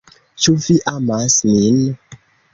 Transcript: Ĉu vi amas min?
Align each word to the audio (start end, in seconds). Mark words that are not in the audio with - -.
Ĉu 0.45 0.53
vi 0.63 0.77
amas 0.93 1.37
min? 1.51 1.79